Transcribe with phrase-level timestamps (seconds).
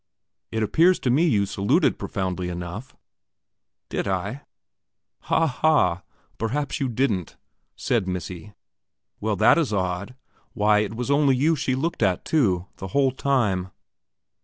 [0.51, 2.95] "It appears to me you saluted profoundly enough."
[3.87, 4.41] "Did I?"
[5.19, 6.01] "Ha, ha!
[6.39, 7.37] perhaps you didn't,"
[7.75, 8.51] said "Missy."
[9.19, 10.15] "Well, that is odd.
[10.53, 13.69] Why, it was only at you she looked, too, the whole time."